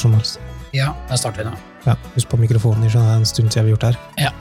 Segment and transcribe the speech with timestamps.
[0.00, 0.38] når som helst.
[0.76, 1.56] Ja, da starter vi nå.
[1.86, 4.32] Ja, Husk på mikrofonen, det er en stund siden vi har gjort det her.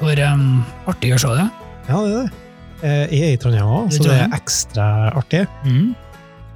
[0.00, 1.46] Hvor um, artig å se det.
[1.88, 2.40] Ja, det er det.
[2.84, 5.44] Eh, Jeg er i Trondheim òg, så det er ekstra artig.
[5.64, 5.94] Mm.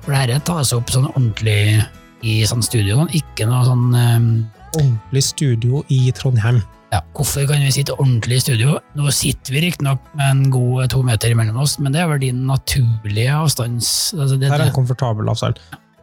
[0.05, 1.85] For det her tas opp sånn ordentlig
[2.27, 4.29] i sånn studio, ikke noe sånn um,
[4.77, 6.59] Ordentlig studio i Trondheim.
[6.93, 8.75] ja, Hvorfor kan vi sitte ordentlig i studio?
[8.99, 12.21] Nå sitter vi riktignok med en god to meter mellom oss, men det er vel
[12.21, 14.13] din naturlige avstands...
[14.19, 15.57] Altså det, Her er en komfortabel avstand.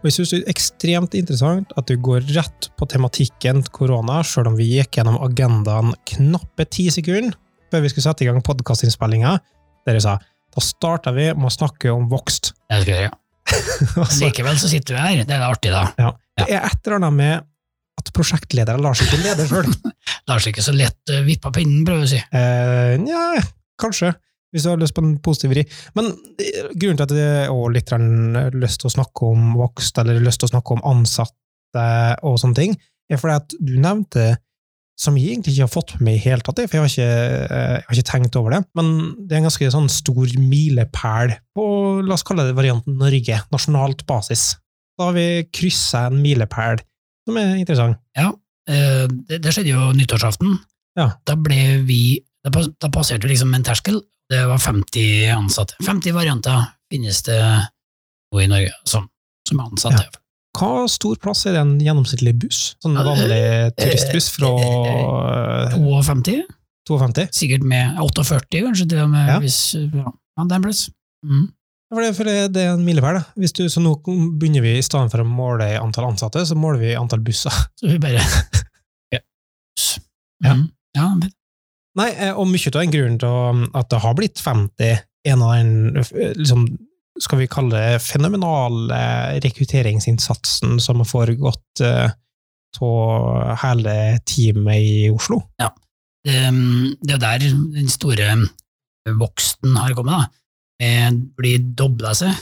[0.06, 4.52] Og jeg synes det er ekstremt interessant at du går rett på tematikken korona, selv
[4.52, 7.34] om vi gikk gjennom agendaen knappe ti sekunder
[7.74, 9.32] før vi skulle sette i gang podkastinnspillinga,
[9.90, 10.14] der jeg sa
[10.54, 12.52] da starta vi med å snakke om vokst.
[12.70, 13.18] det skal jeg gjøre.
[14.22, 15.24] Likevel så sitter vi her.
[15.26, 15.82] Det er artig, da.
[15.98, 16.14] ja.
[16.38, 17.50] Det er et eller annet med
[18.04, 19.74] at prosjektledere lar seg ikke lede sjøl.
[20.30, 22.22] Lar seg ikke så lett uh, vippe av pinnen, prøver vi å si.
[22.38, 23.42] Eh, Nja,
[23.82, 24.14] kanskje,
[24.54, 25.66] hvis du har lyst på en positiv vri.
[25.98, 29.98] Men eh, grunnen til at jeg òg litt grann lyst til å snakke om vokst,
[30.02, 31.86] eller lyst til å snakke om ansatte
[32.24, 32.76] og sånne ting,
[33.12, 34.36] er fordi at du nevnte
[34.96, 37.08] som jeg egentlig ikke har fått med meg i hele tatt, for jeg har, ikke,
[37.52, 41.36] eh, jeg har ikke tenkt over det, men det er en ganske sånn stor milepæl
[41.58, 41.66] på,
[42.06, 44.54] la oss kalle det varianten Norge, nasjonalt basis.
[44.96, 46.80] Da har vi kryssa en milepæl
[47.28, 48.00] som er interessant.
[48.16, 48.30] Ja,
[48.72, 50.56] eh, det, skjedde jo nyttårsaften.
[50.96, 51.10] Ja.
[51.28, 54.00] Da ble vi da passerte vi liksom en terskel.
[54.32, 55.78] Det var 50 ansatte.
[55.86, 57.40] 50 varianter finnes det
[58.34, 59.08] nå i Norge som,
[59.48, 60.22] som er ansatte.
[60.56, 62.62] Hva stor plass er det en gjennomsnittlig buss?
[62.84, 63.42] Sånn vanlig
[63.76, 66.38] turistbuss fra eh, 52,
[66.88, 67.28] 52?
[67.36, 69.30] sikkert med 48, kanskje til og med.
[69.34, 69.38] Ja.
[69.44, 70.88] Hvis, ja, ja, den plass.
[71.26, 71.50] Mm.
[71.96, 73.22] For det, det, er en milepæl.
[73.70, 73.94] Så nå
[74.40, 77.54] begynner vi, i stedet for å måle antall ansatte, så måler vi antall busser.
[77.80, 78.24] Så vi bare
[80.44, 80.52] Ja.
[80.52, 80.66] Mm.
[80.98, 81.06] ja.
[81.96, 84.98] Nei, eh, og mye av den grunnen til at det har blitt 50,
[85.32, 86.66] en av den eh, liksom,
[87.24, 92.12] skal vi kalle det fenomenale rekrutteringsinnsatsen som har foregått eh,
[92.84, 93.94] av hele
[94.28, 95.40] teamet i Oslo.
[95.62, 95.70] Ja,
[96.26, 98.34] det er jo der den store
[99.16, 100.26] voksten har kommet.
[100.26, 101.12] da.
[101.40, 102.34] Blir dobla seg.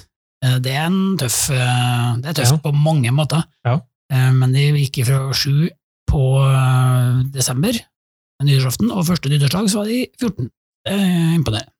[0.43, 2.61] Eh, Det er en tøff eh, Det er tøft Ja.
[2.63, 3.43] på mange måter.
[3.65, 3.75] Ja.
[4.11, 5.69] Eh, Men det gikk fra sju
[6.09, 7.23] på eh,
[8.45, 10.49] desember, nyttårsaften, og første nyttårsdag så var de 14.
[10.83, 11.71] Det er imponerende.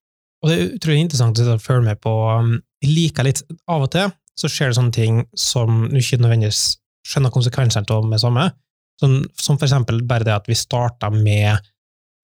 [0.44, 2.12] Og det er utrolig interessant å følge med på.
[2.40, 6.18] um, Jeg liker litt Av og til så skjer det sånne ting som du ikke
[6.20, 8.48] nødvendigvis skjønner konsekvensene av med samme.
[9.00, 11.60] Sånn, som for eksempel bare det at vi starta med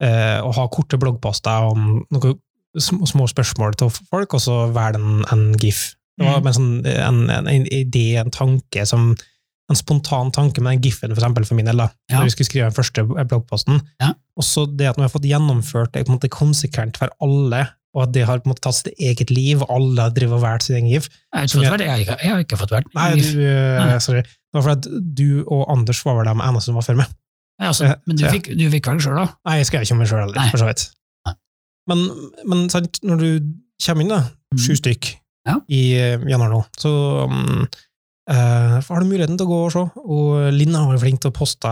[0.02, 2.40] eh, å ha korte bloggposter om noen
[2.80, 5.96] små, små spørsmål til folk, og så velge en, en gif.
[6.20, 6.54] Det var Mm.
[6.54, 9.14] sånn, en, en, en idé, en tanke, som
[9.70, 12.18] en spontan tanke med den gifen, for eksempel for min del, da, Ja.
[12.20, 13.82] når vi skulle skrive den første bloggposten.
[14.02, 14.14] Ja.
[14.38, 17.68] Og så det at vi har fått gjennomført det på en måte konsekvent for alle,
[17.96, 20.38] og at det har på en måte tatt sitt eget liv, og alle har drevet
[20.38, 21.10] og valgt sin egen gif.
[21.34, 23.98] Jeg vært, jeg jeg har ikke fått valgt Nei, du, eh, Nei.
[24.00, 24.22] sorry.
[24.22, 27.08] Det var fordi du og Anders var vel de eneste som var før meg.
[27.60, 29.28] Ja, altså, men du fikk, du fikk velge sjøl, da.
[29.46, 30.90] Nei, jeg skrev ikke om meg sjøl heller, for så vidt.
[31.28, 31.34] Nei.
[31.90, 32.06] Men,
[32.48, 33.30] men sant, når du
[33.86, 34.58] kommer inn, da, Mm.
[34.66, 35.16] sju stykk
[35.46, 35.60] Ja.
[35.70, 36.90] i eh, januar nå, så
[37.30, 37.68] um,
[38.30, 39.84] eh, har du muligheten til å gå og se.
[40.04, 41.72] Og Linn har vært flink til å poste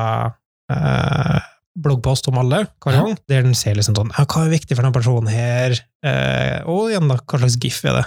[0.74, 1.40] uh,
[1.78, 3.04] bloggpost om alle hver Ja.
[3.06, 6.58] gang, der den ser liksom sånn ja, hva er viktig for denne personen her, uh,
[6.70, 8.06] og igjen da, hva slags gif er det?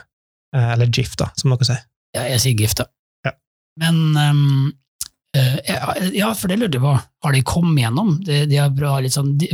[0.56, 1.82] Eller gif, da, som dere sier.
[2.16, 2.88] Ja, jeg sier gif, da.
[3.24, 3.36] Ja.
[3.78, 4.72] Men um
[5.62, 6.90] ja, ja, for det lurte jeg på.
[7.22, 8.08] Har de kommet gjennom?
[8.26, 9.52] De, de har bra litt sånn de-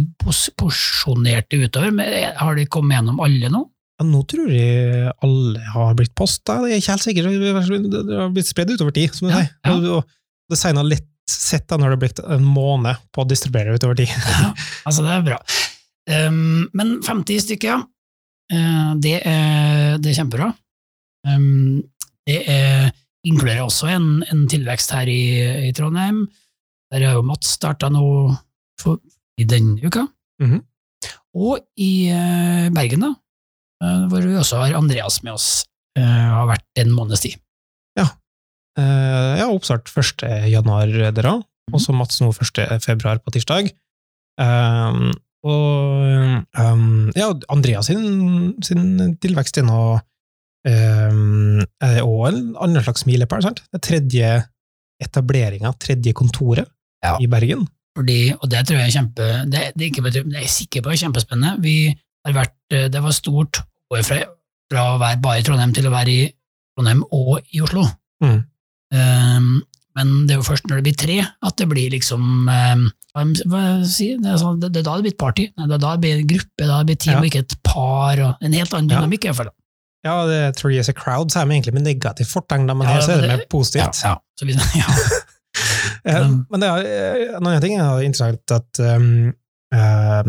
[1.53, 3.61] det utover, men har de kommet gjennom alle nå?
[3.97, 7.29] Ja, nå tror jeg alle har blitt posta, det er ikke helt sikkert.
[7.97, 9.55] Det har blitt spredd utover tid, som du Ja, sier.
[9.65, 10.01] ja.
[10.53, 13.97] Det sier litt sett da når det har blitt en måned på å distribuere utover
[13.99, 14.13] tid.
[14.13, 14.53] Ja,
[14.87, 15.39] altså, det er bra.
[16.07, 17.81] Um, men 50 stykker, ja.
[18.53, 20.53] Uh, det, er, det er kjempebra.
[21.27, 21.81] Um,
[22.29, 22.93] det er,
[23.27, 25.19] inkluderer også en, en tilvekst her i,
[25.67, 26.27] i Trondheim.
[26.95, 28.05] Der har jo Mats starta nå
[28.79, 29.01] for,
[29.41, 30.05] i denne uka.
[30.45, 30.61] Mhm.
[31.37, 33.11] Og i uh, Bergen, da,
[33.81, 35.51] hvor vi også har Andreas med oss.
[35.99, 37.37] Uh, har vært en måneds tid.
[38.77, 40.25] Eh, ja, oppstart 1.
[40.53, 41.37] januar dere,
[41.73, 42.83] og så Mats nå 1.
[42.85, 43.71] februar på tirsdag.
[44.37, 45.15] Um,
[45.47, 53.07] og um, ja, Andreas sin, sin tilvekst er nå um, er også en annen slags
[53.09, 53.63] milepæl, sant?
[53.73, 54.35] Det tredje
[55.03, 56.69] etableringa, tredje kontoret
[57.05, 57.17] Ja.
[57.21, 57.67] i Bergen.
[57.97, 60.85] Fordi, og det tror jeg er kjempe, det, det, er ikke, det er jeg sikker
[60.85, 61.63] på er kjempespennende.
[61.65, 61.77] Vi
[62.35, 63.61] vært, eh, det var stort
[63.93, 64.19] å fra,
[64.71, 66.27] fra å være bare i Trondheim til å være i
[66.77, 67.85] Trondheim og i Oslo.
[68.25, 68.45] Mm.
[68.97, 69.63] Um,
[69.97, 72.83] men det er jo først når det blir tre at det blir liksom um,
[73.17, 75.47] hva si, det, er sånn, det, det er da det blir et party.
[75.57, 77.21] Det er da det blir en gruppe, da det blir team Ja.
[77.23, 78.21] og ikke et par.
[78.21, 78.99] Og en helt annen Ja.
[79.01, 79.53] dynamikk, i hvert fall.
[80.05, 82.93] Ja, det tror jeg er crowd, så er vi egentlig med negativt fortegn, men Ja,
[82.95, 84.03] her så er det det- mer positivt.
[84.03, 84.19] Ja, ja.
[84.39, 84.53] Så vi,
[84.83, 84.87] ja.
[86.07, 86.29] Eh.
[86.51, 89.33] Men det er, eh, en annen ting er interessant at um,
[89.73, 90.23] eh,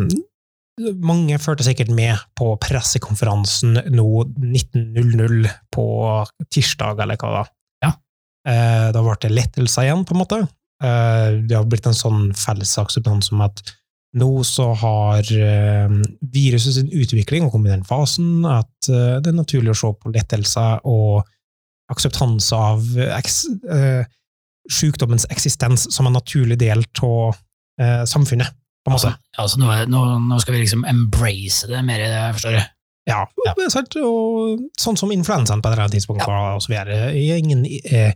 [0.77, 4.07] mange førte sikkert med på pressekonferansen nå
[4.37, 5.87] 19.00 på
[6.53, 7.43] tirsdag, eller hva da.
[7.85, 7.91] Ja.
[8.47, 10.39] Eh, da ble det lettelser igjen, på en måte.
[10.83, 13.63] Eh, det har blitt en sånn felles akseptans om at
[14.17, 15.95] nå så har eh,
[16.33, 19.91] viruset sin utvikling og kommet i den fasen at eh, det er naturlig å se
[19.97, 21.27] på lettelser og
[21.91, 22.85] akseptanse av
[23.17, 23.41] eks,
[23.73, 24.07] eh,
[24.71, 27.35] sykdommens eksistens som en naturlig del av
[27.81, 28.55] eh, samfunnet,
[28.87, 29.11] på en måte.
[29.35, 32.65] Altså, altså nå, nå, nå skal vi liksom embrace det mer, jeg forstår jeg.
[33.07, 33.53] Ja, Ja.
[33.55, 36.73] det er sant, og sånn som influensaen på et eller annet tidspunkt var, og så
[36.73, 37.11] videre.
[37.15, 38.11] Er ingen eh,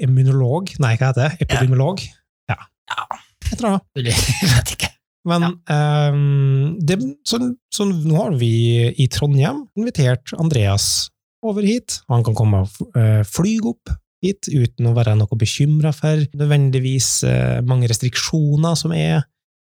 [0.00, 1.44] immunolog, nei, hva heter det?
[1.44, 2.00] Epidemiolog?
[2.48, 2.56] Ja.
[2.88, 3.20] Ja.
[3.50, 4.14] Jeg tror det.
[4.14, 4.90] Jeg vet ikke.
[5.28, 6.96] Men ehm, det,
[7.28, 7.40] så,
[7.74, 8.52] så nå har vi
[8.96, 11.10] i Trondheim invitert Andreas
[11.44, 11.98] over hit.
[12.08, 13.92] Han kan komme og uh, flyge opp
[14.24, 19.22] hit uten å være noe bekymra for nødvendigvis eh, mange restriksjoner som er.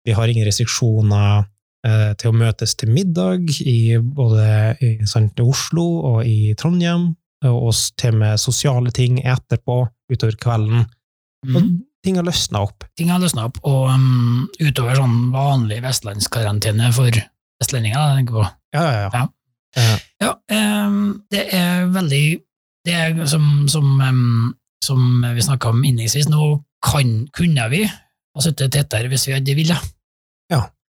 [0.06, 1.46] Vi har ingen restriksjoner
[1.88, 4.98] eh, til å møtes til middag i både i,
[5.44, 7.14] Oslo og i Trondheim,
[7.44, 10.86] og oss til med sosiale ting etterpå utover kvelden.
[11.44, 11.84] Og Mm.
[12.04, 12.86] ting har løsna opp.
[12.98, 17.12] Ting har løsna opp, og um, utover sånn vanlig vestlandskarantene for
[17.60, 18.46] vestlendinger, tenker jeg på.
[18.76, 19.28] Ja, ja, ja.
[19.76, 19.98] Ja.
[20.22, 20.32] Ja,
[20.88, 22.26] um, det er veldig
[22.86, 28.42] Det er som, som, um, som vi snakka om innledningsvis, nå kan, kunne vi ha
[28.44, 29.93] sittet tettere hvis vi hadde villet.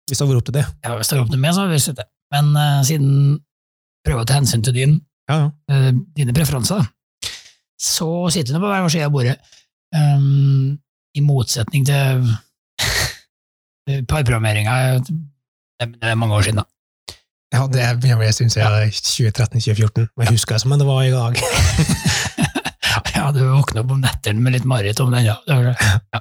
[0.09, 0.65] Hvis det har vært opp til det.
[0.85, 2.09] Ja, hvis det vært opp til meg, så hadde vi sittet.
[2.33, 3.13] Men uh, siden
[4.05, 5.49] prøver å ta hensyn til din, Ja, ja.
[5.69, 6.85] Uh, dine preferanser,
[7.79, 9.37] så sitter vi på hver vår side av bordet.
[9.95, 10.77] Um,
[11.17, 12.27] I motsetning til
[14.05, 16.67] parprogrammeringa det, det er mange år siden, da.
[17.49, 20.87] Ja, det er jeg synes jeg er 2013-2014, men jeg husker det som om det
[20.87, 21.39] var i dag.
[23.19, 25.35] Ja, du våkner opp om nettene med litt mareritt om den, ja.
[25.51, 25.73] Er.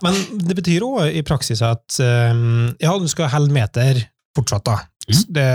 [0.04, 4.02] Men det betyr òg i praksis at um, ja, du skal holde meter
[4.36, 4.80] fortsatt, da.
[5.08, 5.22] Mm.
[5.38, 5.48] Det,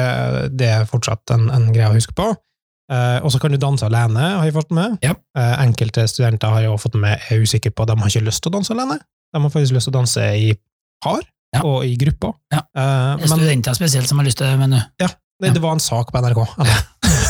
[0.58, 2.32] det er fortsatt en, en greie å huske på.
[2.92, 4.98] Eh, og så kan du danse alene, har jeg fått med.
[5.06, 5.14] Ja.
[5.38, 8.44] Eh, enkelte studenter har jeg også fått med, er usikre på, de har ikke lyst
[8.44, 8.98] til å danse alene.
[9.34, 10.52] De har faktisk lyst til å danse i
[11.04, 11.22] par
[11.54, 11.62] Ja.
[11.70, 12.34] og i grupper.
[12.54, 12.64] Ja.
[12.74, 16.22] Er studenter spesielt som har lyst til det, men det, det var en sak på
[16.24, 16.42] NRK.
[16.64, 16.84] eller?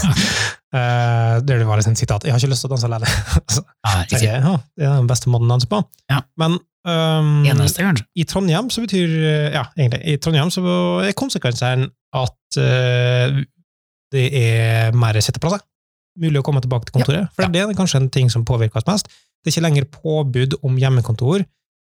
[0.74, 3.06] Eh, der det var liksom sitat 'Jeg har ikke lyst til å danse alene'.
[3.86, 5.84] Ja, jeg, ja, det er den beste måten å danse på.
[6.10, 6.24] Ja.
[6.42, 6.56] Men
[6.88, 8.08] um, eneste, kanskje.
[8.18, 9.14] i Trondheim så betyr
[9.54, 10.64] ja, egentlig, i Trondheim så
[11.06, 11.86] er konsekvensen
[12.18, 13.38] at uh,
[14.18, 15.62] det er mer sitteplasser.
[16.18, 17.30] Mulig å komme tilbake til kontoret.
[17.38, 19.14] For det er kanskje en ting som påvirker oss mest.
[19.14, 21.46] Det er ikke lenger påbud om hjemmekontor,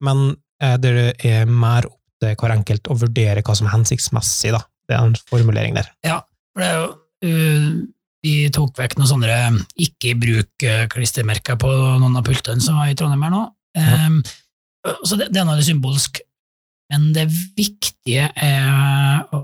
[0.08, 0.26] men
[0.64, 4.56] uh, det er mer opp til hver enkelt å vurdere hva som er hensiktsmessig.
[4.56, 4.64] Da.
[4.88, 5.92] Det er en formulering der.
[6.08, 6.22] Ja,
[6.56, 6.92] For det er jo
[8.26, 9.36] Vi tok vekk noen sånne
[9.80, 11.70] ikke i bruk-klistremerker på
[12.02, 13.46] noen av pultene som var i Trondheim her nå.
[13.80, 14.20] Um,
[15.08, 16.20] så det, det er noe symbolsk.
[16.92, 19.44] Men det viktige er å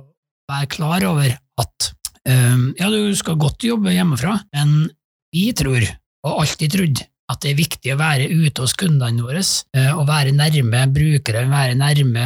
[0.49, 1.29] være klar over
[1.61, 1.89] at
[2.27, 4.89] um, ja, du skal godt jobbe hjemmefra, men
[5.35, 5.85] vi tror,
[6.25, 10.05] og alltid trodd, at det er viktig å være ute hos kundene våre, å og
[10.09, 12.25] være nærme brukere, være nærme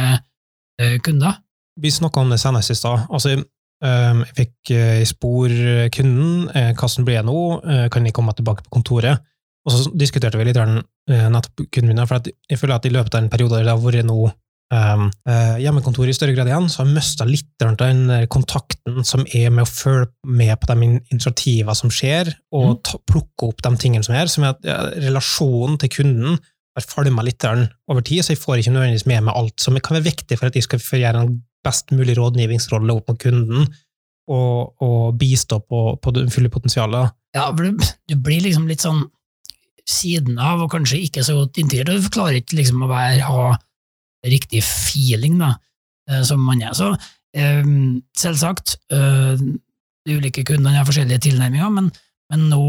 [0.80, 1.38] eh, kunder.
[1.80, 3.06] Vi snakka om det senest i stad.
[3.08, 3.46] Altså, eh,
[3.82, 5.48] jeg fikk eh, i spor
[5.94, 6.48] kunden.
[6.54, 7.38] eh, Hvordan blir jeg nå?
[7.64, 9.20] Eh, Kan jeg komme tilbake på kontoret?
[9.66, 12.92] Og så diskuterte vi litt eh, nettopp kunden min, for at jeg føler at i
[12.94, 14.30] løpet av en periode der det har vært noe
[14.72, 19.04] um, eh, hjemmekontor i større grad igjen, så har jeg mista litt av den kontakten
[19.04, 22.82] som er med å følge med på de in- initiativene som skjer, og Mm.
[22.86, 24.62] ta, plukke opp de tingene som er, som er at
[25.02, 26.38] relasjonen til kunden
[26.76, 29.96] har falma litt over tid, så jeg får ikke nødvendigvis med meg alt som kan
[29.98, 33.70] være viktig for at jeg skal gjøre en best mulig rådgivningsrolle opp mot kunden,
[34.30, 37.16] og, og bistå på, på det fulle potensialet.
[37.34, 37.72] Ja, du,
[38.08, 39.02] du blir liksom litt sånn
[39.90, 43.56] siden av, og kanskje ikke så godt integrert, du klarer ikke liksom å være, ha
[44.26, 45.54] riktig feeling, da,
[46.10, 46.76] eh, som man er.
[46.76, 46.92] Så
[47.34, 47.66] eh,
[48.18, 49.40] selvsagt, eh,
[50.06, 51.90] de ulike kundene har forskjellige tilnærminger, men,
[52.32, 52.62] men nå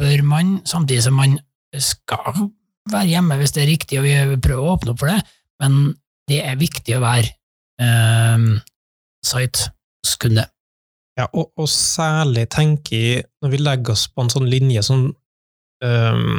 [0.00, 1.36] bør man, samtidig som man
[1.76, 2.48] skal
[2.90, 5.20] være hjemme hvis det er riktig, og vi prøver å åpne opp for det,
[5.62, 5.92] men
[6.30, 7.30] det er viktig å være
[7.82, 8.48] eh,
[9.26, 9.70] site
[10.02, 10.46] hos kunde.
[11.18, 15.10] Ja, og, og særlig tenker jeg, når vi legger oss på en sånn linje som,
[15.84, 16.38] um,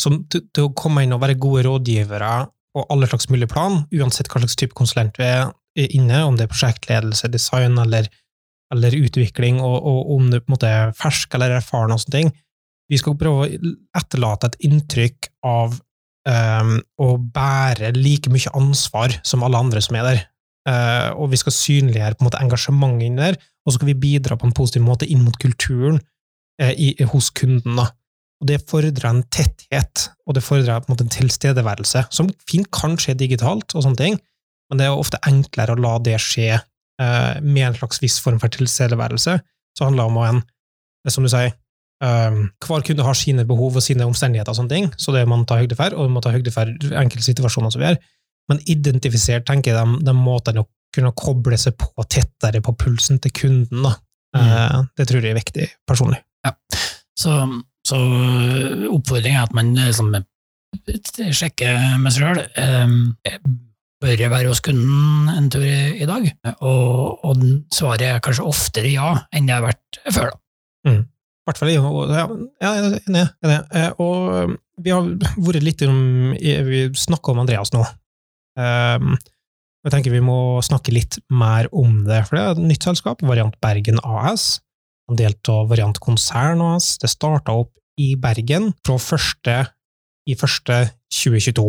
[0.00, 2.34] som til, til å komme inn og være gode rådgivere
[2.76, 5.48] på alle slags mulige plan, uansett hva slags type konsulent du er
[5.80, 8.10] inne, om det er prosjektledelse, design eller,
[8.74, 12.18] eller utvikling, og, og om det på en måte er fersk eller erfaren og sånne
[12.18, 12.32] ting.
[12.90, 15.78] Vi skal prøve å etterlate et inntrykk av
[16.28, 20.22] um, å bære like mye ansvar som alle andre som er der.
[20.68, 24.00] Eh, og vi skal synliggjøre på en måte engasjementet inni der, og så skal vi
[24.02, 26.00] bidra på en positiv måte inn mot kulturen
[26.60, 27.78] eh, i, hos kunden.
[27.80, 27.88] da.
[28.40, 32.96] Og det fordrer en tetthet, og det fordrer en måte en tilstedeværelse, som fint kan
[33.00, 34.20] skje digitalt, og sånne ting,
[34.70, 38.38] men det er ofte enklere å la det skje eh, med en slags viss form
[38.40, 39.40] for tilstedeværelse.
[39.76, 40.44] Så handler det om å en,
[41.04, 41.56] er som du sier,
[42.04, 45.40] eh, hver kunde har sine behov og sine omstendigheter, og sånne ting, så det må
[45.40, 48.00] man ta høyde for, og man må ta høyde for enkelte situasjoner som vi gjør.
[48.50, 53.20] Men identifisert tenker jeg de, de måtene å kunne koble seg på tettere på pulsen
[53.22, 53.84] til kunden.
[53.86, 53.94] Da.
[54.36, 56.18] Eh, det tror jeg er viktig, personlig.
[57.20, 57.34] Så,
[57.86, 57.98] så
[58.90, 60.14] oppfordringen er at man liksom,
[61.36, 62.40] sjekker med seg sjøl.
[64.00, 66.26] Bør jeg være hos kunden en tur i, dag?
[66.64, 67.42] Og, og
[67.74, 70.30] svaret er kanskje oftere ja enn det har vært før.
[70.32, 70.40] da.
[70.96, 72.24] I hvert fall, ja,
[72.62, 73.26] ja, er enig.
[73.44, 73.58] enig.
[73.76, 75.98] Eh, Og vi har vært litt om
[76.38, 77.82] Vi snakka om Andreas nå.
[78.58, 79.14] Um,
[79.80, 83.22] Jeg tenker vi må snakke litt mer om det, for det er et nytt selskap,
[83.24, 84.58] Variant Bergen AS.
[85.08, 86.98] En del av Variant Konsern AS.
[87.00, 89.54] Det starta opp i Bergen fra første
[90.28, 90.82] i første
[91.16, 91.64] 2022.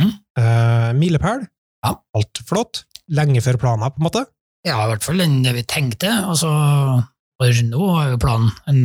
[0.00, 0.14] Mm.
[0.38, 1.44] Uh, milepæl.
[1.84, 1.92] Ja.
[2.16, 2.86] Alt flott.
[3.12, 4.24] Lenge før planen, på en måte.
[4.66, 6.10] Ja, i hvert fall enn det vi tenkte.
[6.26, 6.48] Altså,
[7.38, 8.80] for nå er jo planen en,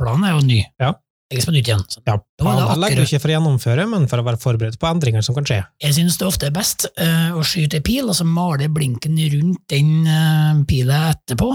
[0.00, 0.62] Planen er jo ny.
[0.80, 0.94] Ja.
[1.32, 1.82] Legges på nytt igjen.
[1.88, 4.88] Så Ja, er legger du ikke for å gjennomføre, men for å være forberedt på
[4.90, 5.60] endringer som kan skje.
[5.82, 9.16] Jeg synes det ofte er best uh, å skyte ei pil, og så male blinken
[9.36, 11.48] rundt den uh, pila etterpå.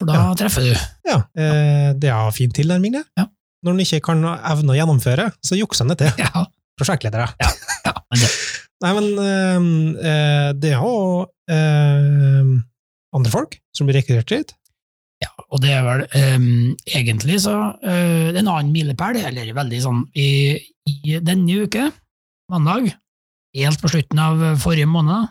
[0.00, 0.32] For da Ja.
[0.42, 0.72] treffer du.
[1.06, 3.04] Ja, uh, det er fin tilnærming, det.
[3.20, 3.28] Ja.
[3.62, 6.12] Når en ikke kan evne å gjennomføre, så jukser en det til.
[6.26, 6.46] Ja,
[6.80, 7.28] Prosjektledere.
[7.38, 7.52] ja
[8.10, 8.30] men det,
[8.82, 9.66] Nei, men eh,
[10.10, 12.48] eh, det er jo eh,
[13.14, 14.54] andre folk som blir rekruttert dit.
[15.50, 16.02] Og det er vel
[16.36, 20.56] um, egentlig så uh, en annen milepæl, eller veldig sånn i,
[20.88, 21.88] i denne uke,
[22.52, 22.92] mandag,
[23.56, 25.28] helt på slutten av forrige måned,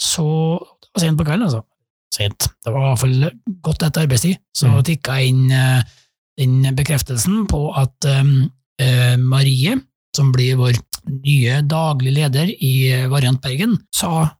[0.00, 0.24] så
[0.62, 1.64] det var sent på kvelden, altså.
[2.14, 2.48] Sent.
[2.64, 3.30] Det var i hvert fall
[3.66, 4.84] godt etter arbeidstid, så Mm.
[4.84, 5.82] tikka inn uh,
[6.38, 8.48] den bekreftelsen på at um,
[8.80, 9.76] uh, Marie,
[10.16, 14.30] som blir vår nye daglig leder i Variant Bergen, sa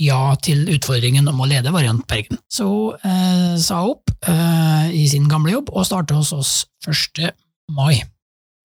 [0.00, 2.38] ja til utfordringen om å lede Variant Bergen.
[2.52, 2.66] Så
[3.04, 6.52] eh, sa hun opp eh, i sin gamle jobb og starta hos oss
[6.88, 7.30] 1.
[7.76, 8.02] mai.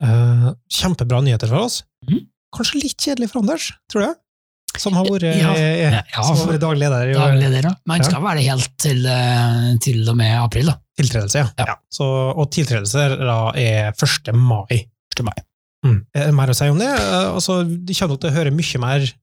[0.03, 1.81] Eh, kjempebra nyheter for oss.
[2.09, 2.25] Mm.
[2.55, 4.15] Kanskje litt kjedelig for Anders, tror jeg.
[4.79, 7.75] Som har vært, Ja, ja, ja, som har for- daglig leder i Daglig leder, da.
[7.87, 8.03] Men Ja.
[8.03, 10.79] han skal være det helt til, eh, til og med april, da.
[10.99, 11.35] tiltredelse.
[11.39, 11.47] Ja.
[11.59, 11.65] Ja.
[11.67, 11.75] Ja.
[11.91, 12.03] Så,
[12.35, 14.33] og tiltredelse da er 1.
[14.35, 14.87] mai.
[15.15, 15.23] 1.
[15.23, 15.33] mai.
[15.85, 16.05] Mm.
[16.15, 16.87] Er det mer å si om det?
[16.87, 19.13] Eh, Altså, de kommer nok til å høre mye mer,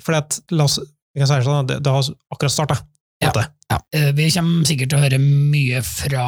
[0.00, 0.78] for at, la oss,
[1.18, 2.78] vi kan si det sånn, at det, det har akkurat starta.
[3.18, 3.32] Ja.
[3.68, 3.80] Ja.
[3.92, 6.24] Eh, Vi kommer sikkert til å høre mye fra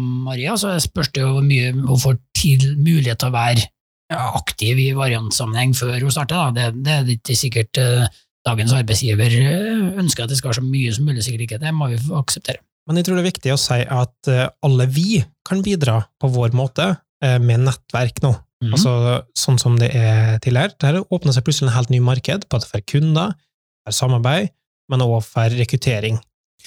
[0.00, 3.68] Maria, så det spørs det jo hvor mye hun får til mulighet til å være
[4.12, 6.36] aktiv i variantsammenheng før hun starter.
[6.36, 6.50] Da.
[6.72, 8.08] Det, det er ikke sikkert eh,
[8.48, 11.60] dagens arbeidsgiver eh, ønsker at det skal være så mye som mulig, sikkert ikke.
[11.62, 12.64] Det må vi akseptere.
[12.88, 14.30] Men jeg tror det er viktig å si at
[14.66, 16.88] alle vi kan bidra på vår måte
[17.22, 18.32] med nettverk nå.
[18.64, 18.72] Mhm.
[18.74, 18.92] Altså,
[19.38, 20.74] sånn som det er tidligere.
[20.82, 23.36] Der åpner seg plutselig en helt ny marked, både for kunder,
[23.84, 24.52] for samarbeid,
[24.90, 26.16] men også for rekruttering.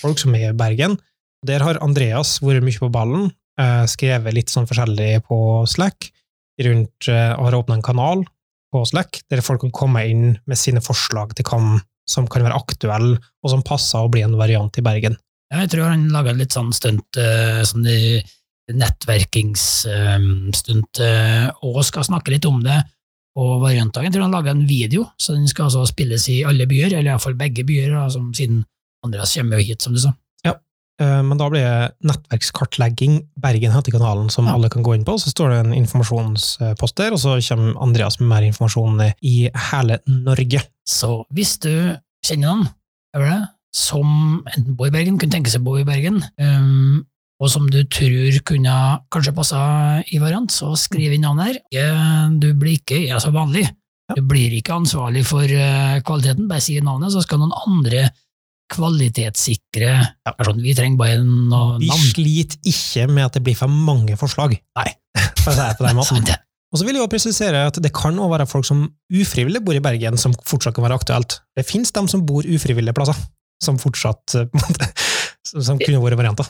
[0.02, 0.98] Folk som er i Bergen.
[1.46, 6.12] Der har Andreas vært mye på ballen, eh, skrevet litt sånn forskjellig på Slack,
[6.62, 8.26] rundt, eh, og har åpnet en kanal
[8.74, 12.58] på Slack, der folk kan komme inn med sine forslag til hvem som kan være
[12.58, 15.18] aktuell, og som passer å bli en variant i Bergen.
[15.52, 17.86] Jeg tror han laga litt sånn stunt, eh, sånn
[18.66, 21.00] nettverkingsstunt,
[21.62, 22.84] og skal snakke litt om det
[23.36, 24.08] variantdagen.
[24.08, 27.12] Jeg tror han laga en video, så den skal altså spilles i alle byer, eller
[27.12, 28.64] iallfall begge byer, altså, siden
[29.04, 30.14] Andreas kommer jo hit, som du sa.
[30.46, 30.54] Ja,
[31.00, 34.54] Men da blir det nettverkskartlegging Bergen heter kanalen, som Ja.
[34.54, 35.18] alle kan gå inn på.
[35.20, 40.00] Så står det en informasjonspost der, og så kommer Andreas med mer informasjon i hele
[40.08, 40.62] Norge.
[40.88, 42.70] Så hvis du kjenner noen
[43.14, 47.06] er det, som enten bor i Bergen, kunne tenke seg å bo i Bergen, um,
[47.42, 48.76] og som du tror kunne
[49.12, 49.62] kanskje passa
[50.08, 52.30] i variant, så skriv inn navnet her.
[52.40, 53.66] Du blir ikke jeg så vanlig.
[54.14, 58.06] Du blir ikke ansvarlig for eh, kvaliteten, bare si navnet, så skal noen andre
[58.72, 59.92] kvalitetssikre
[60.38, 60.62] personer.
[60.66, 64.58] Vi trenger bare noe Vi sliter ikke med at det blir for mange forslag.
[64.78, 64.90] Nei.
[65.46, 66.30] For å si det på den måten.
[66.74, 68.82] Og så vil jeg jo presisere at det kan også være folk som
[69.14, 71.38] ufrivillig bor i Bergen, som fortsatt kan være aktuelt.
[71.56, 73.16] Det finnes dem som bor ufrivillige plasser,
[73.64, 74.50] som fortsatt eh,
[75.56, 76.50] en som kunne vært varianter.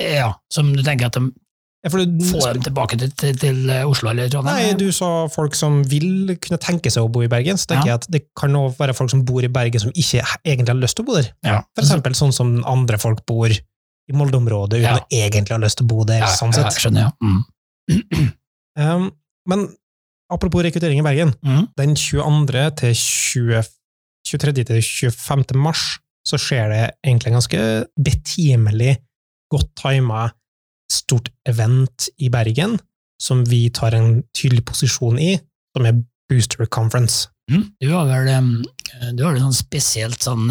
[0.00, 1.32] Ja, som du tenker at de
[1.84, 4.56] Ja, du- får dem tilbake til, til, til Oslo eller Trondheim?
[4.56, 7.86] Nei, du sa folk som vil kunne tenke seg å bo i Bergen, så tenker
[7.86, 7.92] Ja.
[7.92, 10.80] jeg at det kan òg være folk som bor i Bergen som ikke egentlig har
[10.80, 11.28] lyst til å bo der.
[11.44, 11.60] Ja.
[11.76, 14.96] For eksempel sånn som andre folk bor i Molde-området uten Ja.
[14.96, 16.80] å egentlig ha lyst til å bo der, ja, sånn ja, sett.
[16.80, 17.12] skjønner jeg.
[17.22, 17.44] Mm.
[18.76, 19.12] Um,
[19.46, 19.68] men
[20.32, 21.68] apropos rekruttering i Bergen, Mm.
[21.76, 22.70] den 22.
[22.74, 23.62] til 20,
[24.26, 24.64] 23.
[24.64, 25.54] til 25.
[25.54, 28.96] mars så skjer det egentlig en ganske betimelig,
[29.54, 30.28] godt tima,
[30.92, 32.76] stort event i Bergen,
[33.22, 35.36] som vi tar en tydelig posisjon i,
[35.74, 37.28] som er Booster Conference.
[37.52, 37.64] Mm.
[37.80, 38.64] Du har vel
[39.12, 40.48] du har sånn spesielt sånn,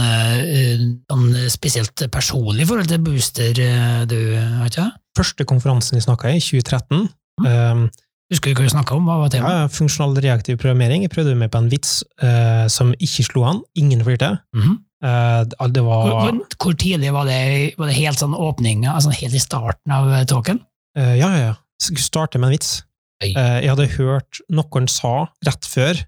[1.09, 4.89] sånn spesielt personlig forhold til booster, uh, du, har ikke det?
[5.17, 7.07] Første konferansen vi snakka i, 2013.
[7.41, 7.47] Mm.
[7.47, 7.85] Um,
[8.33, 9.05] Husker du hva vi snakka om?
[9.09, 9.75] Hva var ja, temaet?
[9.75, 11.05] funksjonal reaktiv programmering.
[11.05, 13.61] Jeg prøvde meg på en vits uh, som ikke slo an.
[13.77, 14.31] Ingen flirte.
[14.57, 14.79] Mhm.
[15.03, 19.35] Uh, det var hvor, hvor, tidlig var det, var det helt sånn åpning, altså helt
[19.35, 20.61] i starten av eh, talken?
[20.97, 21.55] uh, Ja, ja, ja.
[21.83, 22.77] Skulle starte med en vits.
[23.23, 25.99] Uh, jeg hadde hørt noen sa rett før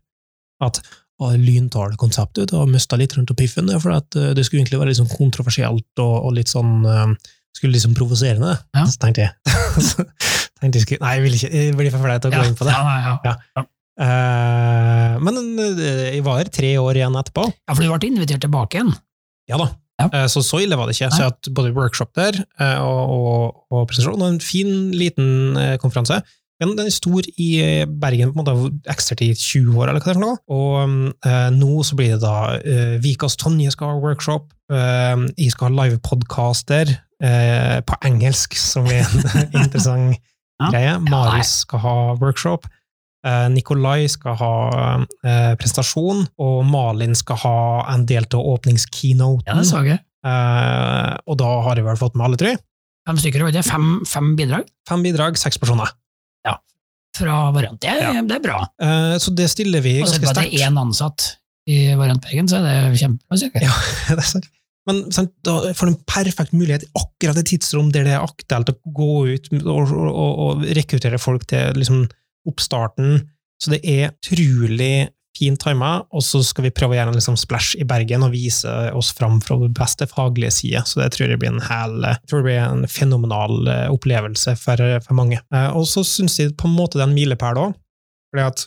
[0.63, 0.79] at
[1.19, 4.93] å, lyntalekonsept har mista litt rundt piffen, for er at uh, det skulle egentlig være
[4.93, 6.85] litt sånn kontroversielt og, og litt sånn
[7.55, 8.51] Skulle liksom provoserende.
[8.75, 8.81] Ja.
[8.83, 9.31] Så tenkte jeg.
[10.59, 12.57] Tenkte jeg skulle, nei, jeg vil ikke, jeg blir for flau til å gå inn
[12.59, 12.73] på det.
[12.75, 13.63] Ja, ja, ja.
[14.01, 17.47] Eh, men eh, jeg var tre år igjen etterpå.
[17.51, 18.93] ja, for du ble invitert tilbake igjen.
[19.51, 19.69] Ja da.
[20.01, 20.09] Ja.
[20.11, 21.11] Eh, så så ille var det ikke.
[21.13, 22.41] Så jeg hadde både workshop der
[22.81, 26.19] og, og, og presentasjon, og en fin, liten konferanse.
[26.61, 27.47] Den, den er stor i
[27.99, 30.37] Bergen, på en måte ekstra til 20 år, eller hva det er for noe.
[30.55, 32.35] Og eh, nå så blir det da
[33.03, 39.03] Vikas Tonje skal ha workshop, eh, jeg skal ha livepodcaster eh, på engelsk, som er
[39.03, 40.15] en interessant
[40.55, 40.69] Ja.
[40.71, 40.91] greie.
[41.11, 42.69] Marius skal ha workshop.
[43.25, 44.51] Eh, Nikolai skal ha
[45.25, 47.55] eh, presentasjon, og Malin skal ha
[47.95, 49.47] en del til åpningskeynoten.
[49.49, 49.99] Ja, det så jeg.
[50.25, 52.55] Eh, og da har jeg vel fått med alle tre.
[53.05, 53.61] Fem stykker, var det?
[53.65, 55.91] Fem, fem bidrag Fem bidrag, seks personer.
[57.15, 57.79] fra Variant.
[57.79, 58.21] Det, er- Ja.
[58.21, 58.57] det er bra.
[58.81, 62.47] Eh, så det stiller vi Og så ganske er det én ansatt i Variant Bergen,
[62.47, 63.61] så er det kjempebra.
[63.61, 63.71] Ja.
[64.09, 64.49] det er sant.
[64.85, 68.21] Men sant, da får du en perfekt mulighet i akkurat det tidsrom der det er
[68.25, 72.03] aktuelt å gå ut og, og, og rekruttere folk til liksom,
[72.49, 73.21] oppstarten.
[73.61, 77.37] Så det er utrolig fint tima, og så skal vi prøve å gjøre en liksom,
[77.39, 80.83] splash i Bergen og vise oss fram fra vår beste faglige side.
[80.87, 81.97] Så det tror jeg blir en, hel,
[82.29, 85.41] tror det blir en fenomenal eh, opplevelse for, for mange.
[85.51, 87.75] Eh, Og så syns jeg på en måte det er en milepæl òg,
[88.31, 88.65] fordi at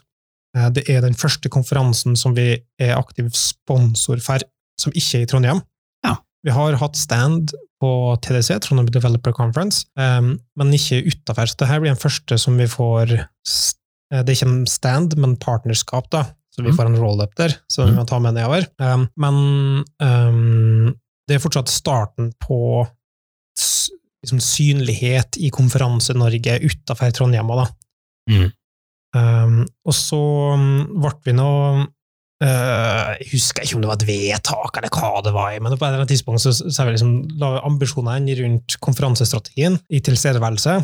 [0.58, 2.50] eh, det er den første konferansen som vi
[2.80, 4.44] er aktiv sponsor for,
[4.80, 5.64] som ikke er i Trondheim.
[6.46, 7.90] Vi har hatt stand på
[8.22, 11.46] TDC, Trondheim Developer Conference, um, men ikke utafor.
[11.50, 15.36] Så dette blir den første som vi får eh, Det er ikke en stand, men
[15.36, 16.24] partnerskap, da.
[16.54, 16.76] Så vi Mm.
[16.76, 17.98] får en roll-up der, som vi Mm.
[17.98, 18.66] må ta med nedover.
[18.80, 20.94] Um, men um,
[21.28, 22.86] det er fortsatt starten på
[24.24, 27.46] liksom, synlighet i Konferanse-Norge utafor Trondheim.
[27.48, 27.66] Da.
[28.30, 28.52] Mm.
[29.14, 30.18] Um, og så
[30.98, 31.86] ble vi nå
[32.44, 35.74] eh, Jeg husker ikke om det var et vedtak eller hva det var, i, men
[35.74, 40.80] på et eller annet tidspunkt så, så vi liksom la ambisjonene rundt konferansestrategien i tilstedeværelse,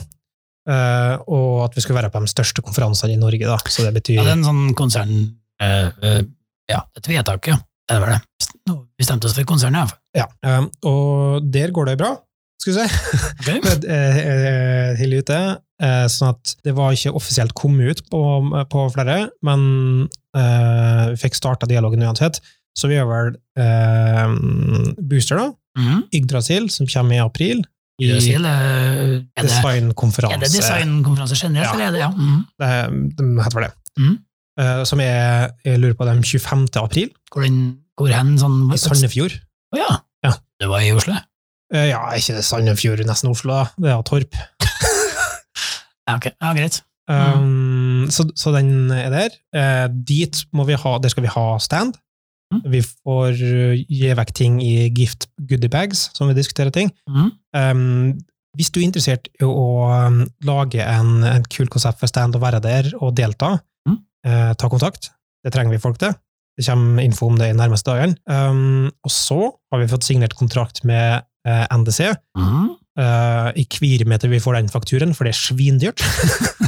[0.65, 3.45] Uh, og at vi skulle være på de største konferansene i Norge.
[3.45, 3.59] Da.
[3.69, 5.19] Så det betyr Ja, det er en sånn konsern
[5.61, 6.23] Uh,
[6.71, 7.59] Ja, et vedtak, ja.
[7.85, 8.21] Det var det.
[8.97, 9.85] Bestemte oss for konsern, ja.
[10.17, 12.15] Ja, um, og der går det bra,
[12.63, 13.23] skal vi si.
[13.41, 13.49] Ok.
[13.67, 15.41] Med, eh, tidlig ute,
[15.83, 18.21] eh, sånn at det var ikke offisielt kommet ut på,
[18.71, 19.67] på flere, men
[20.37, 22.41] uh, vi fikk starta dialogen uansett.
[22.75, 25.53] Så vi gjør vel uh, Booster, da.
[25.79, 26.03] Mm.
[26.15, 27.63] Yggdrasil, som kommer i april.
[28.03, 28.53] I eh, er det,
[29.39, 30.51] er designkonferanse.
[30.51, 31.75] designkonferanse generelt, Ja.
[31.75, 32.11] eller er det ja?
[32.11, 32.41] Mm.
[32.59, 33.75] Det, de heter vel det.
[34.03, 34.17] Mm.
[34.61, 36.67] Uh, som er, jeg lurer på, den 25.
[36.83, 37.61] april, Hvor, den,
[37.99, 39.39] hvor hen sånn i Sandefjord.
[39.75, 39.93] Å ja.
[40.27, 40.35] Ja.
[40.59, 41.15] Det var i Oslo?
[41.75, 43.65] Eh, ja, er ikke det Sandefjord, nesten Oslo, da?
[43.79, 44.41] Det er Torp.
[46.05, 46.27] Ja, ok.
[46.37, 46.83] Ja, greit.
[47.09, 49.37] Um, så, så den er der.
[49.57, 51.95] Uh, dit må vi ha, der skal vi ha stand.
[52.53, 52.61] Mm.
[52.75, 56.93] Vi får uh, gi vekk ting i gift goodie bags, som vi diskuterer ting.
[57.09, 57.31] Mm.
[57.57, 58.13] Um,
[58.61, 62.45] hvis du er interessert i å um, lage en, en kul konsept for stand og
[62.45, 63.57] være der og delta,
[64.25, 65.11] eh, ta kontakt.
[65.45, 66.15] Det trenger vi folk til.
[66.55, 68.15] Det kommer info om det i nærmeste dagene.
[68.31, 69.41] Um, og så
[69.73, 72.15] har vi fått signert kontrakt med eh, NDC.
[72.39, 72.71] Mm.
[72.99, 76.03] Eh, I kvir vi får den fakturen, for det er svindyrt.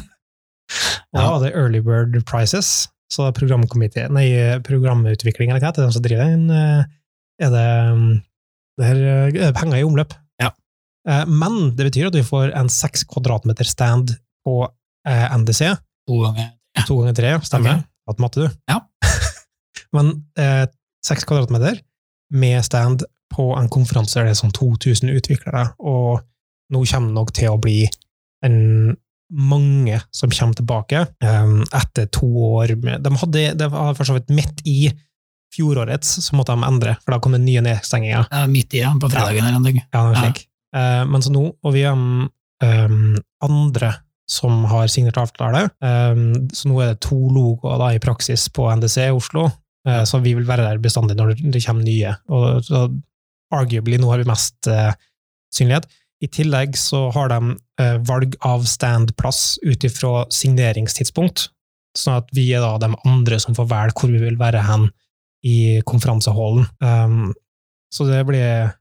[1.15, 1.31] og da Ja.
[1.31, 4.27] var det Early Bird Prices, så programkomité, nei,
[4.67, 6.83] programutvikling eller hva heter de som driver den, uh,
[7.39, 8.23] er det, um,
[8.77, 10.12] det er, det penger i omløp.
[10.43, 10.51] Ja.
[11.09, 15.77] Eh, men det betyr at vi får en seks kvadratmeter stand på uh, NDC,
[16.11, 16.51] To ganger.
[16.87, 17.79] to ganger tre, stemmer.
[17.81, 17.93] Okay.
[18.11, 18.59] At matte, du.
[18.71, 18.81] Ja.
[19.97, 20.12] men
[21.07, 21.81] seks kvadratmeter
[22.35, 23.03] med stand
[23.37, 26.22] på en konferanse der det er sånn 2000 utviklere, og
[26.72, 27.83] nå kommer det nok til å bli
[28.46, 28.94] en
[29.33, 34.14] mange som kommer tilbake um, etter to år med De hadde det var for så
[34.14, 34.92] vidt midt i
[35.57, 38.27] fjorårets, så måtte de endre, for da kom det nye nedstenginger.
[38.31, 39.87] Ja, midt i, ja, på fredagen eller noe.
[39.92, 40.33] Ja, Ja.
[40.77, 43.14] Eh, men så nå, og vi er um,
[43.46, 43.92] andre
[44.29, 48.66] som har signert avtale, um, så nå er det to logoer da, i praksis på
[48.75, 49.46] NDC i Oslo,
[49.88, 52.16] uh, så vi vil være der bestandig når det kommer nye.
[52.29, 52.88] Og så
[53.54, 54.92] arguably nå har vi mest eh,
[55.54, 55.87] synlighet.
[56.24, 61.50] I tillegg så har de eh, valg av standplass ut ifra signeringstidspunkt,
[61.96, 64.88] sånn at vi er da de andre som får velge hvor vi vil være hen
[65.46, 66.66] i konferansehallen.
[66.80, 67.32] Um,
[67.92, 68.72] så det blir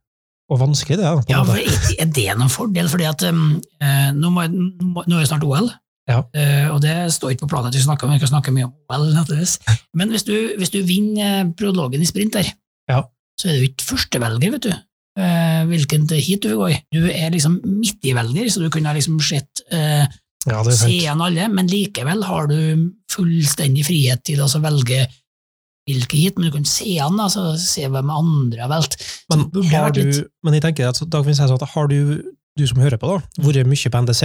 [0.51, 1.12] og vanskelig, det.
[1.32, 2.88] Ja, for er- det noen fordel?
[2.91, 5.71] Fordi at um, eh, nå, må, nå er det snart OL,
[6.08, 6.19] Ja.
[6.21, 8.67] uh, og det står ikke på planen at vi snakker, om, vi kan snakke mye
[8.67, 9.08] om OL.
[9.15, 9.56] naturligvis.
[9.97, 12.51] Men hvis du, hvis du vinner prologen i sprint der,
[12.89, 13.01] Ja.
[13.39, 14.74] Så er du ikke førstevelger, vet du.
[15.15, 16.78] Eh, hvilken heat du vil gå i.
[16.91, 20.04] Du er liksom midtivelger, så du kunne liksom sett eh,
[20.45, 22.58] Ja, se igjen alle, men likevel har du
[23.12, 25.06] fullstendig frihet til å velge
[25.86, 28.98] hvilke hit, men du kan se an, altså, se hvem andre har valgt.
[29.30, 32.00] Men, har du, litt- men jeg tenker at, da kan vi si at har du,
[32.58, 34.21] du som hører på, da, vært mye på NDC?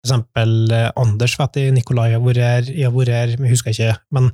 [0.00, 3.52] For eksempel eh, Anders vet jeg, Nikolai har vært her, jeg har vært her, jeg
[3.54, 4.30] husker ikke, men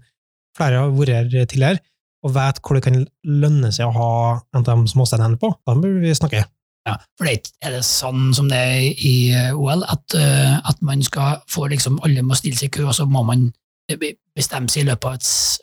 [0.58, 1.82] flere har vært her tidligere,
[2.24, 4.12] og vet hvor det kan lønne seg å ha
[4.54, 5.52] en av de småstedene på.
[5.66, 6.44] Da bør vi snakke.
[6.86, 10.82] Ja, for det er det sånn som det er i eh, OL, at, eh, at
[10.86, 13.48] man skal få liksom, alle må stille seg i kø, og så må man
[13.90, 15.08] bestemme seg i løpet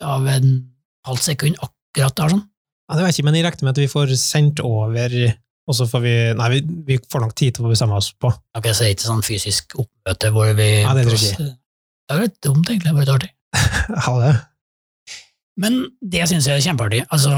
[0.04, 0.52] av, et, en
[1.08, 2.44] halvt sekund akkurat der, sånn?
[2.90, 5.18] Ja, det vet jeg ikke, men jeg regner med at vi får sendt over,
[5.64, 6.62] og så får vi, nei, vi,
[6.92, 8.32] vi får nok tid til å bestemme oss på.
[8.60, 11.52] Ok, så det er ikke sånn fysisk oppmøte hvor vi Nei, det tror jeg ikke.
[12.04, 12.90] Det er litt dumt, egentlig.
[12.90, 13.32] Det var litt artig.
[14.08, 14.34] Ha det.
[15.62, 17.04] Men det syns jeg er kjempeartig.
[17.14, 17.34] Altså,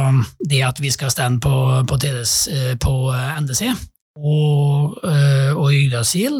[0.47, 1.55] det at vi skal stande på,
[1.89, 3.67] på, TDS, eh, på eh, NDC
[4.15, 6.39] og, eh, og Yggdrasil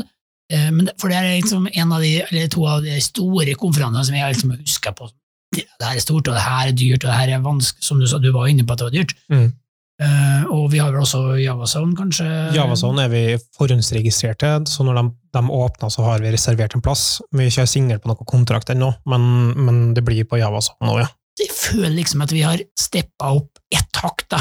[0.96, 4.36] For det er liksom en av de, eller to av de store konferansene som jeg
[4.36, 5.10] liksom husker på.
[5.56, 8.00] Det her er stort, og det her er dyrt, og det her er vanskelig, som
[8.00, 9.16] du sa, du var inne på at det var dyrt.
[9.32, 9.48] Mm.
[9.96, 12.26] Uh, og vi har vel også Javazone, kanskje?
[12.52, 13.22] Javason er vi
[13.56, 15.04] forhåndsregistrerte, så når de,
[15.38, 17.22] de åpner, så har vi reservert en plass.
[17.32, 21.00] Vi er ikke signert på noen kontrakt ennå, men, men det blir på Javason nå,
[21.00, 21.08] ja.
[21.40, 24.40] Jeg føler liksom at vi har steppa opp ett hakk, da,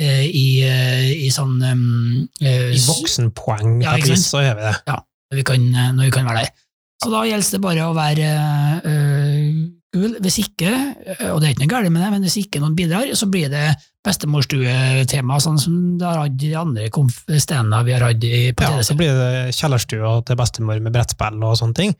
[0.00, 4.74] eh, i, eh, i sånn um, I voksenpoeng Ja, så gjør vi det.
[5.32, 5.64] når vi kan,
[5.96, 6.52] når vi kan være der.
[7.02, 8.28] Så da gjelder det bare å være
[8.84, 10.14] uh, kul.
[10.24, 10.70] Hvis ikke,
[11.32, 13.48] og det er ikke noe galt med det, men hvis ikke noen bidrar, så blir
[13.52, 13.64] det
[14.04, 18.62] bestemorstue-tema, sånn som det har hatt i de andre konf- vi har hatt i- på
[18.62, 21.94] Ja, så blir det kjellerstua til bestemor med brettspill og sånne ting.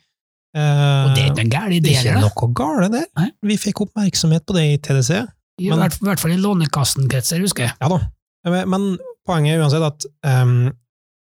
[0.55, 3.07] Eh, og det er ikke noe galt i det det, er noe gale der.
[3.19, 3.31] Nei.
[3.51, 5.11] Vi fikk oppmerksomhet på det i TDC.
[5.61, 7.75] I men- hvert, i hvert fall i Lånekassen-kretser, husker jeg.
[7.81, 8.01] Ja da.
[8.47, 10.07] Men- Men poenget er uansett at
[10.45, 10.73] um,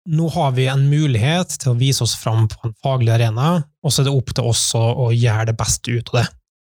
[0.07, 3.91] nå har vi en mulighet til å vise oss fram på en faglig arena, og
[3.91, 6.27] så er det opp til oss å, å gjøre det beste ut av det.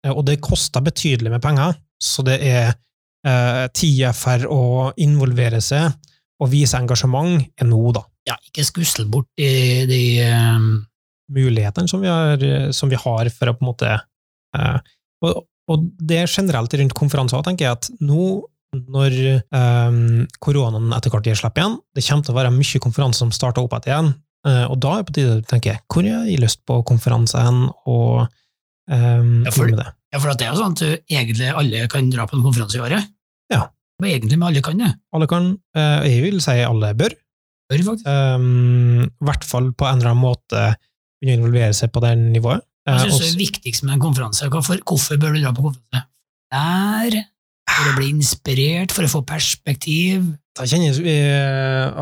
[0.05, 2.75] Eh, Og det koster betydelig med penger, så det er
[3.25, 5.93] eh, tida for å involvere seg
[6.43, 8.03] og vise engasjement er nå, da.
[8.27, 10.83] Ja, ikke skussel bort de, de øh,
[11.33, 12.43] Mulighetene som vi har,
[12.75, 13.93] som vi har for å på en måte
[14.57, 14.79] eh,
[15.23, 19.15] og, og det er generelt rundt konferanser, tenker jeg at nå når
[19.53, 19.97] eh,
[20.43, 23.63] koronaen etter hvert gir slipp igjen, det kommer til å være mye konferanser som starter
[23.67, 24.15] opp igjen,
[24.49, 27.39] eh, og da er det på tide å tenke hvor har jeg lyst på konferanse
[27.45, 28.25] hen, og
[28.91, 29.91] um, Ja, for- med det.
[30.13, 32.83] Ja, for det er jo sånn at egentlig alle kan dra på en konferanse i
[32.85, 33.07] året.
[33.53, 33.63] Ja.
[34.03, 34.91] Men egentlig med alle kan det.
[35.17, 37.15] Alle kan, eh, jeg vil si alle bør,
[37.73, 38.09] Bør faktisk.
[38.11, 40.65] um, i hvert fall på en eller annen måte
[41.23, 42.65] begynne å involvere seg på det nivået.
[42.89, 44.49] Jeg synes syns du er viktigst med en konferanse?
[44.51, 46.07] Hvorfor, bør du dra på konferanse?
[46.53, 47.19] Der,
[47.71, 50.25] for å bli inspirert, for å få perspektiv.
[50.59, 51.15] Jeg kjenner vi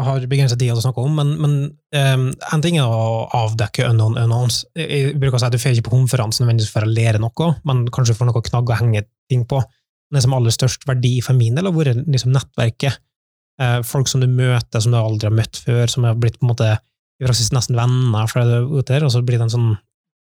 [0.09, 1.52] har begrenset tid å snakke om, men, men
[1.94, 4.64] um, en ting er å avdekke unknown unknowns.
[4.74, 7.52] Jeg bruker å si at du får ikke på konferansen nødvendigvis for å lære noe,
[7.68, 9.61] men kanskje for noe knagg å henge ting på.
[10.11, 12.98] Det som aller størst verdi for min del har vært liksom nettverket.
[13.61, 16.48] Eh, folk som du møter som du aldri har møtt før, som har blitt på
[16.48, 16.72] en måte
[17.20, 19.70] i praksis nesten venner fra det ute her, og så blir det en sånn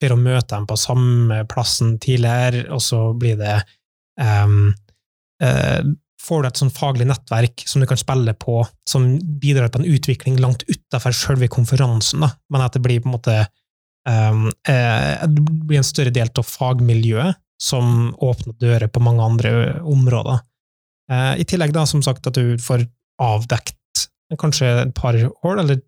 [0.02, 3.57] for å møte dem på samme plassen tidligere, og så blir det
[4.20, 4.72] um,
[5.42, 5.80] uh,
[6.24, 9.07] får du et sånn faglig nettverk som du kan spille på, som
[9.40, 12.33] bidrar på en utvikling langt utenfor selve konferansen, da.
[12.52, 13.38] men at det blir på en måte
[14.09, 19.54] um, uh, det blir en større del av fagmiljøet som åpner dører på mange andre
[19.88, 20.42] områder.
[21.11, 22.87] Uh, I tillegg da, som sagt, at du får
[23.22, 23.78] avdekt
[24.40, 25.78] kanskje et par år, eller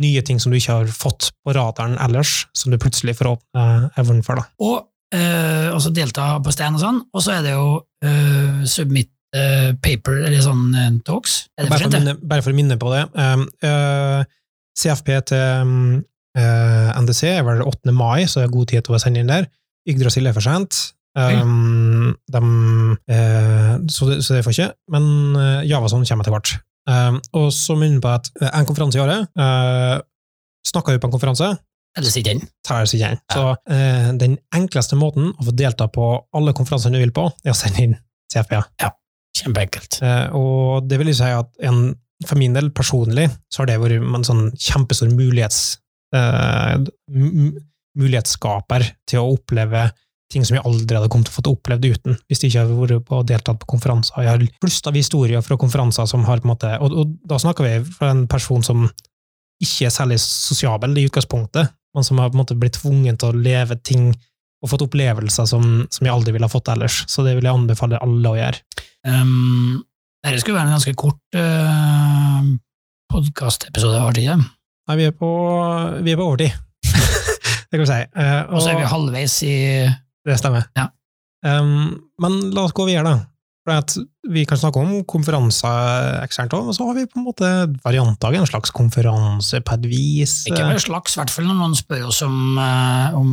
[0.00, 3.66] nye ting som du ikke har fått på radaren ellers, som du plutselig får åpne
[4.00, 4.40] evnen for.
[4.40, 4.48] da.
[4.64, 4.78] Og
[5.14, 7.02] eh, også delta på stand og sånn.
[7.14, 7.68] Og så er det jo
[8.06, 11.44] eh, submit eh, paper, eller sånn eh, talks.
[11.58, 13.04] Er det Bare for minne, bare for å minne på det.
[13.14, 14.34] Um, eh,
[14.74, 16.02] CFP til um,
[16.38, 17.94] eh, NDC er vel 8.
[17.94, 19.48] mai, så det er god tid til å sende inn der.
[19.90, 20.80] Yggdrasil er for sent.
[21.14, 22.40] Um, de,
[23.06, 24.70] eh, så, det, så det får ikke.
[24.90, 25.04] Men
[25.38, 26.56] uh, Javason kommer etter hvert.
[26.84, 30.02] Um, og så minner på at eh, en konferanse i året uh,
[30.68, 31.46] Snakker du på en konferanse,
[31.96, 32.42] Eller sitter den?
[32.44, 33.18] det seg igjen.
[33.32, 37.52] Så uh, den enkleste måten å få delta på alle konferansene du vil på, er
[37.52, 37.96] å sende inn
[38.32, 38.56] CFP.
[39.40, 40.00] Kjempeenkelt.
[40.04, 41.86] Uh, og det vil jo si at en
[42.24, 45.78] for min del, personlig, så har det vært en sånn kjempestor mulighets,
[46.16, 46.78] uh,
[47.98, 49.88] mulighetsskaper til å oppleve
[50.32, 52.76] ting som jeg aldri hadde kommet til å fått opplevd uten, hvis de ikke hadde
[52.78, 54.16] vært på og deltatt på konferanser.
[54.24, 57.38] Jeg har flust av historier fra konferanser som har på en måte, og, og da
[57.40, 58.86] snakker vi fra en person som
[59.62, 63.30] ikke er særlig sosiabel i utgangspunktet, men som har på en måte blitt tvunget til
[63.30, 64.08] å leve ting
[64.64, 67.02] og fått opplevelser som, som jeg aldri ville ha fått ellers.
[67.10, 68.62] Så det vil jeg anbefale alle å gjøre.
[69.04, 69.82] Um,
[70.24, 72.46] dette skulle være en ganske kort uh,
[73.12, 74.38] podkastepisode, var det ikke?
[74.88, 75.28] Nei, vi er på,
[76.04, 76.56] vi er på overtid.
[77.68, 78.00] det kan vi si.
[78.00, 79.54] Eh, Og så er vi halvveis i
[80.24, 80.66] Det stemmer.
[80.78, 80.88] Ja.
[81.44, 83.30] Um, men la oss gå videre, da.
[83.64, 83.94] For at
[84.28, 87.50] vi kan snakke om konferanser eksternt òg, men så har vi på en måte
[87.84, 90.34] varianter en slags konferanse på et vis.
[90.50, 93.30] Ikke med slags, i hvert fall når noen spør oss om, uh, om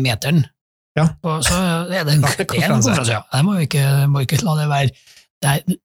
[0.00, 0.44] meteren.
[0.96, 1.08] Ja.
[1.26, 2.92] Og så er det, er det er en konferanse.
[2.92, 3.24] konferanse, ja.
[3.32, 4.92] Det må vi ikke, må ikke la det være
[5.44, 5.80] det er,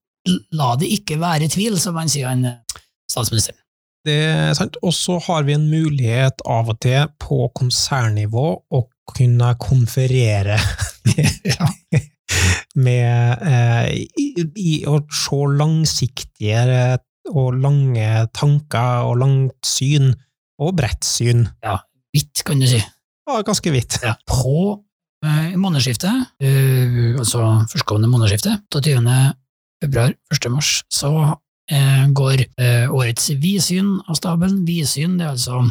[0.51, 3.57] La det ikke være tvil, som han sier, han eh, statsministeren.
[4.05, 4.77] Det er sant.
[4.85, 8.81] Og så har vi en mulighet av og til på konsernnivå å
[9.15, 10.57] kunne konferere
[11.07, 11.51] med,
[12.85, 16.63] med eh, i, i å se langsiktige
[17.29, 20.13] og lange tanker og langt syn,
[20.59, 21.45] og bredt syn.
[21.63, 21.77] Ja,
[22.13, 22.79] hvitt, kan du si.
[23.29, 23.99] Ja, ganske hvitt.
[24.03, 24.15] Ja.
[24.27, 24.79] På
[25.25, 29.19] eh, månedsskiftet, eh, altså førstkommende månedsskifte, 28.
[29.83, 30.49] februar, 1.
[30.51, 31.13] mars, så
[31.71, 34.63] eh, går eh, årets vidsyn av stabelen.
[34.67, 35.61] Vidsyn det er altså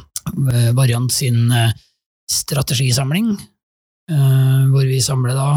[0.52, 1.74] eh, Variant sin eh,
[2.28, 3.32] strategisamling,
[4.10, 5.48] eh, hvor vi samler da,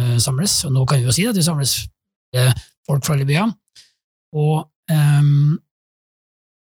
[0.00, 1.78] eh, samles, og nå kan vi jo si at vi samles
[2.86, 3.54] folk fra alle byene,
[4.38, 5.58] og um,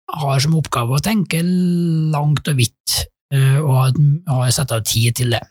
[0.10, 2.96] har som oppgave å tenke langt og vidt
[3.30, 5.44] og har- satt av tid til det.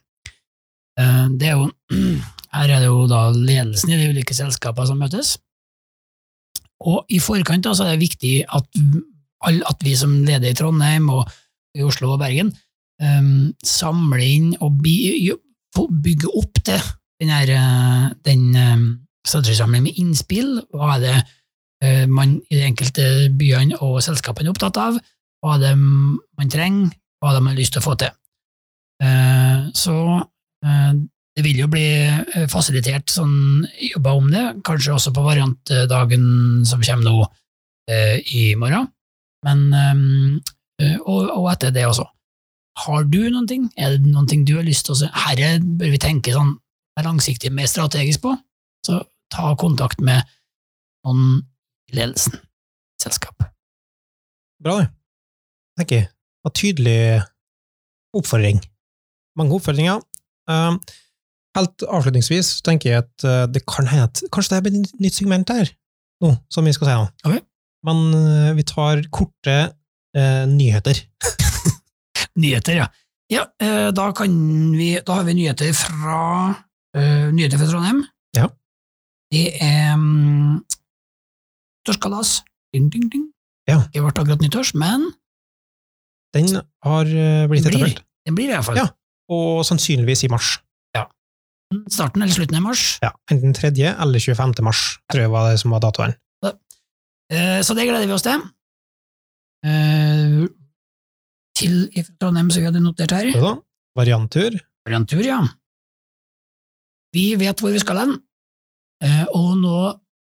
[1.39, 1.69] Det er jo,
[2.57, 5.37] her er det jo da ledelsen i de ulike selskapene som møtes.
[6.83, 8.67] Og i forkant da, så er det viktig at,
[9.47, 11.31] at vi som leder i Trondheim og
[11.79, 12.51] i Oslo og Bergen
[13.03, 14.95] um, samle inn og by,
[16.05, 16.81] bygge opp til
[17.21, 18.87] den, her, eh, den um,
[19.27, 20.55] strategisamlingen med innspill.
[20.75, 24.99] Hva er det uh, man i de enkelte byene og selskapene er opptatt av?
[25.43, 26.91] Hva er det man trenger?
[27.19, 28.15] Hva er det man har lyst til å få til?
[29.03, 30.93] Uh, Så uh,
[31.39, 31.87] det vil jo bli
[32.51, 36.25] fasilitert sånn jobba om det, kanskje også på variantdagen
[36.67, 37.29] som kommer nå
[38.27, 38.89] i morgen,
[39.47, 39.61] men
[40.83, 42.07] eh, og, og etter det også.
[42.79, 43.67] Har du noen ting?
[43.77, 45.09] Er det noen ting du har lyst til å se?
[45.27, 46.57] Herre bør vi tenke sånn
[46.99, 48.35] langsiktig, mer strategisk på,
[48.87, 50.27] så ta kontakt med
[51.07, 51.43] noen
[51.89, 52.39] i ledelsen,
[53.01, 53.47] selskap.
[54.63, 54.89] Bra, det.
[55.79, 56.09] Tenker jeg.
[56.47, 57.01] En tydelig
[58.19, 58.61] oppfordring.
[59.39, 60.03] Mange oppfordringer.
[60.51, 60.81] Um,
[61.59, 65.19] helt avslutningsvis tenker jeg at uh, det kan hende at kanskje det blir et nytt
[65.19, 65.71] segment her,
[66.25, 67.11] nå, som vi skal si nå.
[67.31, 67.45] Okay.
[67.87, 71.05] Men uh, vi tar korte uh, nyheter.
[72.39, 72.89] Nyheter, ja.
[73.29, 74.33] Ja, eh, da kan
[74.73, 76.21] vi Da har vi nyheter fra
[76.97, 78.05] eh, Nyheter fra Trondheim.
[78.37, 78.49] Ja.
[79.33, 80.63] Det er um,
[81.83, 82.43] nyttårskalas.
[82.73, 83.27] Ding, ding, ding.
[83.69, 83.83] Ja.
[83.93, 85.11] Det ble akkurat nyttårs, men
[86.37, 86.49] Den
[86.85, 88.03] har uh, blitt etablert.
[88.27, 88.77] den blir i hvert fall.
[88.81, 88.89] Ja.
[89.33, 90.59] Og sannsynligvis i mars.
[90.97, 91.07] Ja.
[91.93, 92.99] Starten eller slutten i mars.
[93.05, 93.73] Ja, Enten 3.
[93.93, 94.55] eller 25.
[94.65, 96.17] mars, tror jeg var det som var datoen.
[97.29, 98.41] Eh, så det gleder vi oss til.
[101.59, 103.31] Til ifra Trondheim, som vi hadde notert her.
[103.35, 103.55] Ja, da.
[103.99, 104.57] Varianttur.
[104.87, 105.43] Variantur, ja.
[107.17, 108.19] Vi vet hvor vi skal hen,
[108.99, 109.75] Eh, og nå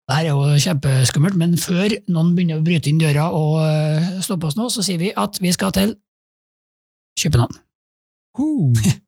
[0.06, 4.20] det her er jo kjempeskummelt, men før noen begynner å bryte inn døra og eh,
[4.22, 5.96] stoppe oss nå, så sier vi at vi skal til
[7.18, 7.56] København.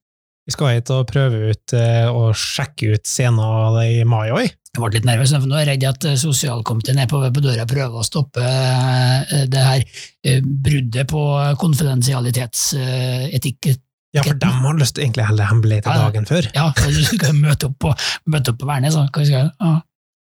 [0.49, 4.49] Vi skal hit og prøve ut eh, og sjekke ut scener i mai òg.
[4.49, 7.43] Jeg ble litt nervøs, for nå er jeg redd at eh, sosialkomiteen er på på
[7.45, 9.83] døra og prøver å stoppe eh, det her
[10.25, 11.21] eh, bruddet på
[11.61, 13.77] konfidensialitetsetikk.
[14.17, 16.49] Ja, for de har lyst til egentlig å holde hemmelig til dagen før.
[16.57, 17.93] Ja, du skal møte opp på,
[18.33, 18.97] møte opp på Værnes.
[18.97, 19.53] så Hva skal jeg?
[19.61, 19.85] Ja.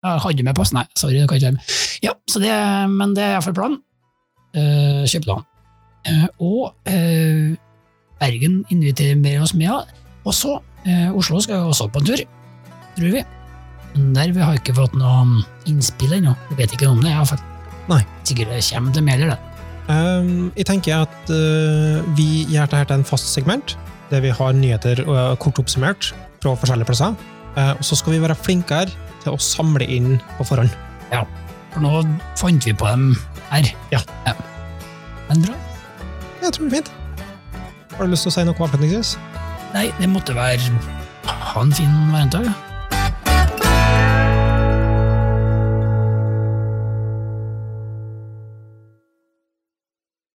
[0.01, 0.73] Ja, hadde du med pass?
[0.75, 1.65] Nei, sorry, det kan ikke være med.
[2.03, 2.51] Ja, så det,
[2.91, 3.79] men det er iallfall planen.
[4.57, 5.05] Uh.
[6.01, 7.53] Eh, og eh,
[8.19, 9.69] Bergen inviterer oss med.
[9.69, 10.00] ja.
[10.27, 12.25] Og så eh, Oslo skal jo også på en tur,
[12.97, 13.23] tror vi.
[13.95, 16.35] Men der vi har ikke fått noe innspill ennå.
[16.51, 17.41] Vi vet ikke noe om det, iallfall.
[17.91, 18.03] Nei.
[18.27, 19.39] Sikkert det kommer til mailer, det.
[19.91, 23.75] Um, jeg tenker at uh, vi gjør dette til en fast segment,
[24.11, 27.17] der vi har nyheter uh, kort oppsummert fra forskjellige plasser.
[27.57, 28.93] Uh, og så skal vi være flinkere
[29.25, 30.71] til å samle inn på forhånd.
[31.11, 31.25] Ja,
[31.73, 32.05] For nå
[32.39, 33.11] fant vi på dem
[33.49, 33.67] her.
[33.91, 33.99] Ja.
[35.27, 35.57] Men bra.
[36.41, 36.93] Jeg tror det blir fint.
[37.97, 39.15] Har du lyst til å si noe avslutningsvis?
[39.73, 40.59] Nei, det måtte være
[41.23, 42.49] Ha en fin variantdag.
[42.51, 42.70] Ja.